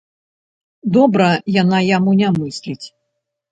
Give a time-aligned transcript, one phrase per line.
[0.95, 1.27] Дабра
[1.61, 2.85] яна яму не мысліць.